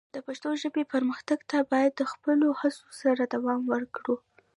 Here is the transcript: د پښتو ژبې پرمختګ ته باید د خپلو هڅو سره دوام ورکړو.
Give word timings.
د 0.15 0.17
پښتو 0.27 0.49
ژبې 0.61 0.83
پرمختګ 0.93 1.39
ته 1.51 1.57
باید 1.71 1.91
د 1.95 2.01
خپلو 2.11 2.47
هڅو 2.61 2.87
سره 3.01 3.23
دوام 3.33 3.61
ورکړو. 3.73 4.15